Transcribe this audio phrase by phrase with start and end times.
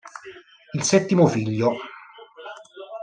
[0.73, 1.77] Il settimo figlio